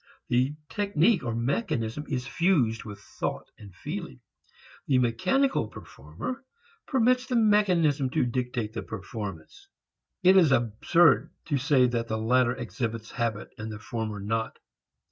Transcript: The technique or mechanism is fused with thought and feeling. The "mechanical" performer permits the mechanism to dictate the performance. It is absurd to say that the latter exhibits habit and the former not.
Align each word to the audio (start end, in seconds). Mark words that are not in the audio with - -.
The 0.29 0.55
technique 0.67 1.23
or 1.23 1.35
mechanism 1.35 2.05
is 2.09 2.25
fused 2.25 2.85
with 2.85 2.99
thought 2.99 3.51
and 3.59 3.71
feeling. 3.75 4.21
The 4.87 4.97
"mechanical" 4.97 5.67
performer 5.67 6.43
permits 6.87 7.27
the 7.27 7.35
mechanism 7.35 8.09
to 8.09 8.25
dictate 8.25 8.73
the 8.73 8.81
performance. 8.81 9.67
It 10.23 10.37
is 10.37 10.51
absurd 10.51 11.29
to 11.45 11.59
say 11.59 11.85
that 11.85 12.07
the 12.07 12.17
latter 12.17 12.55
exhibits 12.55 13.11
habit 13.11 13.49
and 13.59 13.71
the 13.71 13.77
former 13.77 14.19
not. 14.19 14.57